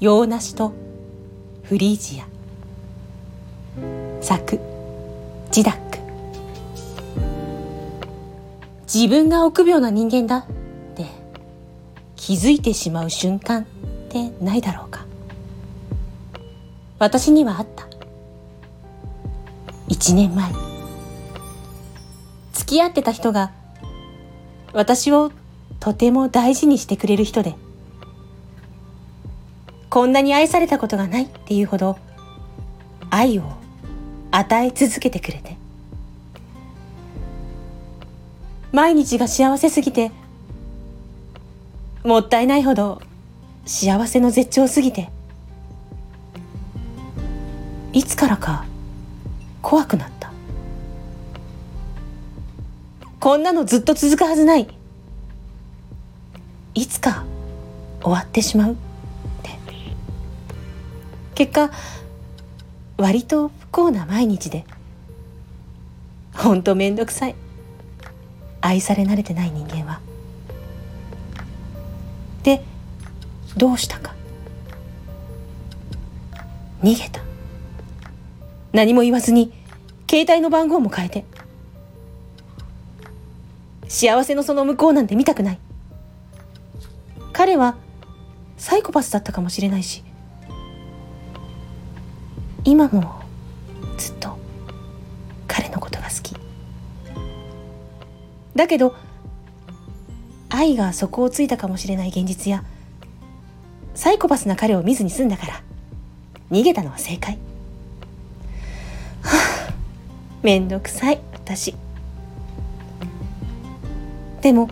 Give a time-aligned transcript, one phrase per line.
[0.00, 0.72] 洋梨と
[1.64, 2.24] フリージア。
[4.22, 4.60] 作
[5.50, 5.98] ジダック
[8.82, 10.46] 自分が臆病な人間だっ
[10.94, 11.04] て
[12.14, 13.64] 気づいてしまう瞬間っ
[14.08, 15.04] てないだろうか。
[17.00, 17.88] 私にはあった。
[19.88, 20.52] 一年前。
[22.52, 23.50] 付き合ってた人が
[24.72, 25.32] 私を
[25.80, 27.56] とても大事にしてくれる人で
[29.98, 31.98] こんなに愛されたことがないっていうほど
[33.10, 33.42] 愛を
[34.30, 35.56] 与え続けてくれて。
[38.70, 40.12] 毎日が幸せすぎて
[42.04, 43.02] もったいないほど
[43.66, 45.10] 幸せの絶頂すぎて
[47.92, 48.66] いつからか
[49.62, 50.30] 怖くなった。
[53.18, 54.68] こんなのずっと続くはずない。
[56.74, 57.24] いつか
[58.00, 58.76] 終わってしまう。
[61.38, 61.70] 結果
[62.96, 64.64] 割と不幸な毎日で
[66.34, 67.36] ほんとめんどくさい。
[68.60, 70.00] 愛され慣れてない人間は。
[72.42, 72.64] で
[73.56, 74.16] どうしたか。
[76.82, 77.20] 逃げた。
[78.72, 79.52] 何も言わずに
[80.10, 81.24] 携帯の番号も変えて。
[83.86, 85.58] 幸せのその向こうなんて見たくない。
[87.32, 87.76] 彼は
[88.56, 90.02] サイコパスだったかもしれないし
[92.68, 93.22] 今も
[93.96, 94.36] ずっと
[95.46, 96.36] 彼のことが好き。
[98.54, 98.94] だけど
[100.50, 102.62] 愛が底をついたかもしれない現実や
[103.94, 105.62] サイコパスな彼を見ずに済んだから
[106.50, 107.38] 逃げたのは正解。
[110.42, 111.74] めんどくさい私。
[114.42, 114.68] でも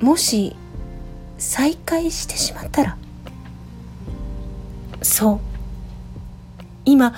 [0.00, 0.56] もし
[1.38, 2.96] 再会してしまったら
[5.02, 5.55] そう。
[6.86, 7.12] 今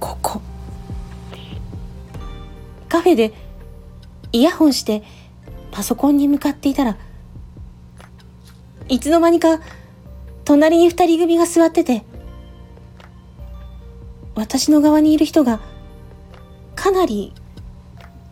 [0.00, 0.42] ここ。
[2.88, 3.32] カフェで
[4.32, 5.02] イヤホンして
[5.70, 6.96] パソコンに向かっていたら
[8.88, 9.60] いつの間にか
[10.44, 12.04] 隣に二人組が座ってて
[14.34, 15.60] 私の側にいる人が
[16.74, 17.32] かなり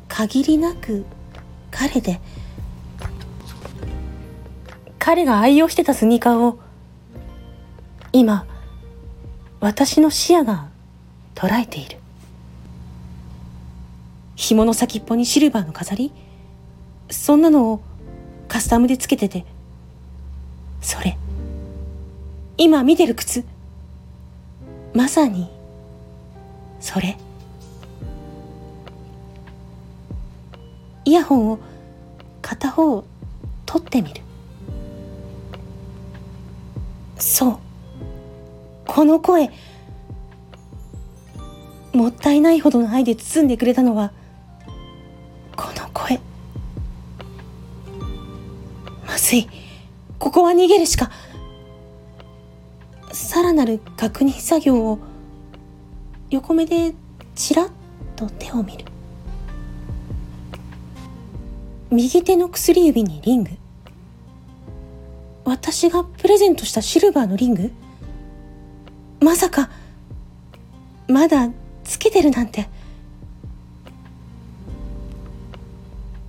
[0.08, 1.04] 限りなく
[1.70, 2.20] 彼で
[4.98, 6.58] 彼が愛用してたスニーカーを
[8.12, 8.46] 今
[9.64, 10.68] 私の視野が
[11.34, 11.96] 捉えている。
[14.36, 16.12] 紐の先っぽにシルバーの飾り。
[17.08, 17.80] そんなのを
[18.46, 19.46] カスタムでつけてて。
[20.82, 21.16] それ。
[22.58, 23.42] 今見てる靴。
[24.92, 25.48] まさに。
[26.78, 27.16] それ。
[31.06, 31.58] イヤホンを
[32.42, 33.02] 片方
[33.64, 34.20] 取ってみる。
[37.18, 37.63] そう。
[38.94, 39.50] この声
[41.92, 44.12] もったいないほどの愛で包んでくれたのは
[45.56, 46.20] この声。
[49.04, 49.48] まずい。
[50.20, 51.10] ここは逃げるしか
[53.10, 55.00] さらなる確認作業を
[56.30, 56.94] 横目で
[57.34, 57.68] ちらっ
[58.14, 58.84] と手を見る。
[61.90, 63.50] 右手の薬指にリング。
[65.44, 67.72] 私がプレゼントしたシルバーのリング？
[69.24, 69.70] まさか
[71.08, 71.48] まだ
[71.82, 72.68] つけてるなんて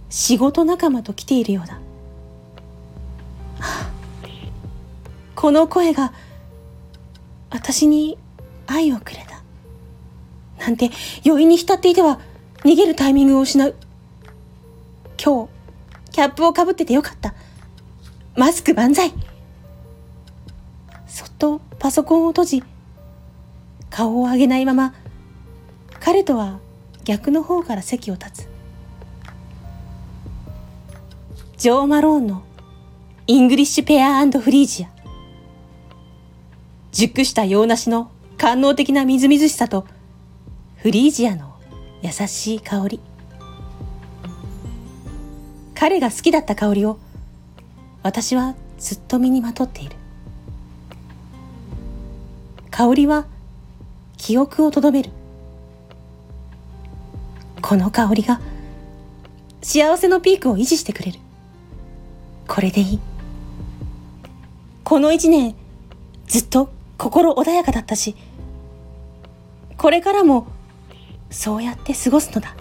[0.09, 1.77] 仕事仲間と来ているようだ、
[5.35, 6.13] この声が
[7.49, 8.17] 私に
[8.65, 9.43] 愛をくれた
[10.63, 10.89] なんて
[11.25, 12.21] 余韻に浸っていては
[12.63, 13.75] 逃げるタイミングを失う。
[15.21, 15.49] 今日、
[16.13, 17.33] キャップをかぶっててよかった。
[18.37, 19.11] マスク万歳。
[21.07, 22.63] そっとパソコンを閉じ、
[23.95, 24.93] 顔を上げないまま、
[26.01, 26.59] 彼とは
[27.05, 28.49] 逆の方から席を立つ。
[31.55, 32.43] ジョー・マローンの
[33.25, 34.89] English Pear Freesia。
[36.91, 39.87] 熟した洋梨の官能的なみずみずしさと
[40.75, 41.55] フリージアの
[42.01, 42.99] 優しい香り
[45.73, 46.99] 彼が好きだった香りを
[48.03, 49.95] 私はずっと身にまとっている
[52.71, 53.25] 香りは
[54.25, 55.11] 記憶をとどめる。
[57.61, 58.41] この香りが
[59.61, 61.19] 幸せのピークを維持してくれる。
[62.47, 62.99] これでいい。
[64.83, 65.53] この一年
[66.25, 68.15] ずっと心穏やかだったし
[69.77, 70.47] これからも
[71.29, 72.55] そうやって過ごすのだ。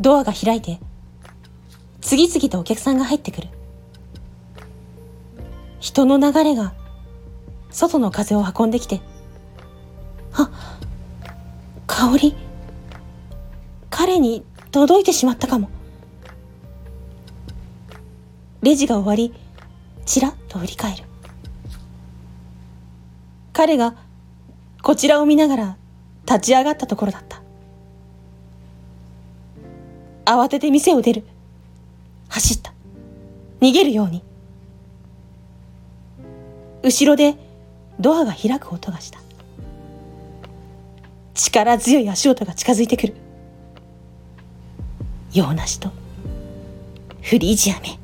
[0.00, 0.78] ドアが開いて
[2.00, 3.48] 次々とお客さんが入ってくる。
[5.78, 6.72] 人の流れが
[7.72, 9.00] 外の風を運んできて、
[10.34, 10.50] あ、
[11.86, 12.36] 香り、
[13.90, 15.68] 彼に届いてしまったかも。
[18.62, 19.34] レジが終わり、
[20.06, 21.04] ちらっと振り返る。
[23.52, 23.96] 彼が
[24.82, 25.76] こちらを見ながら
[26.26, 27.42] 立ち上がったところだった。
[30.24, 31.24] 慌てて店を出る。
[32.28, 32.72] 走った。
[33.60, 34.22] 逃げるように。
[36.82, 37.36] 後ろで
[38.02, 39.20] ドアが開く音がした。
[41.34, 43.14] 力強い足音が近づいてくる。
[45.32, 45.90] 洋梨と
[47.22, 48.01] フリージアメ。